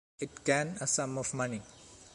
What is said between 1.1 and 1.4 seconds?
of